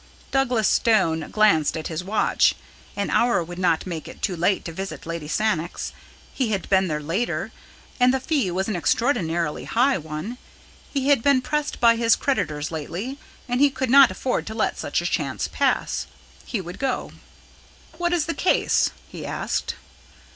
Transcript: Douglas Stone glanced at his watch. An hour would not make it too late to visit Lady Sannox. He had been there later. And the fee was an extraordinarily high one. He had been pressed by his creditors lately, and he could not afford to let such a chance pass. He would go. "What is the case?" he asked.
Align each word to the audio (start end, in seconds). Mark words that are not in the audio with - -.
Douglas 0.31 0.67
Stone 0.67 1.29
glanced 1.29 1.77
at 1.77 1.85
his 1.85 2.03
watch. 2.03 2.55
An 2.95 3.11
hour 3.11 3.43
would 3.43 3.59
not 3.59 3.85
make 3.85 4.07
it 4.07 4.23
too 4.23 4.35
late 4.35 4.65
to 4.65 4.71
visit 4.71 5.05
Lady 5.05 5.27
Sannox. 5.27 5.91
He 6.33 6.49
had 6.49 6.67
been 6.69 6.87
there 6.87 7.03
later. 7.03 7.51
And 7.99 8.11
the 8.11 8.19
fee 8.19 8.49
was 8.49 8.67
an 8.67 8.75
extraordinarily 8.75 9.65
high 9.65 9.99
one. 9.99 10.39
He 10.91 11.09
had 11.09 11.21
been 11.21 11.43
pressed 11.43 11.79
by 11.79 11.97
his 11.97 12.15
creditors 12.15 12.71
lately, 12.71 13.19
and 13.47 13.61
he 13.61 13.69
could 13.69 13.91
not 13.91 14.09
afford 14.09 14.47
to 14.47 14.55
let 14.55 14.79
such 14.79 15.03
a 15.03 15.05
chance 15.05 15.47
pass. 15.47 16.07
He 16.47 16.59
would 16.59 16.79
go. 16.79 17.11
"What 17.99 18.11
is 18.11 18.25
the 18.25 18.33
case?" 18.33 18.89
he 19.07 19.23
asked. 19.23 19.75